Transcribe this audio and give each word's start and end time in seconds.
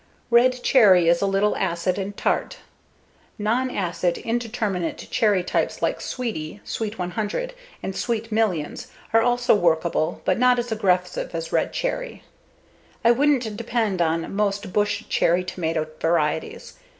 Red 0.31 0.63
Cherry 0.63 1.07
is 1.07 1.21
a 1.21 1.27
little 1.27 1.55
acid 1.57 1.99
and 1.99 2.17
tart. 2.17 2.57
Non 3.37 3.69
acid, 3.69 4.17
indeterminate 4.17 5.07
cherry 5.11 5.43
types 5.43 5.83
like 5.83 6.01
Sweetie, 6.01 6.59
Sweet 6.65 6.97
100, 6.97 7.53
and 7.83 7.95
Sweet 7.95 8.31
Millions 8.31 8.87
are 9.13 9.21
also 9.21 9.53
workable 9.53 10.23
but 10.25 10.39
not 10.39 10.57
as 10.57 10.71
aggressive 10.71 11.35
as 11.35 11.51
Red 11.51 11.71
Cherry. 11.71 12.23
I 13.05 13.11
wouldn't 13.11 13.55
depend 13.55 14.01
on 14.01 14.33
most 14.33 14.73
bush 14.73 15.03
cherry 15.07 15.43
tomato 15.43 15.85
varieties. 15.99 16.79